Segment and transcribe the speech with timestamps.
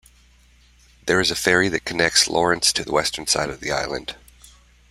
[1.05, 4.15] There is a ferry that connects Lawrence to the western side of the island.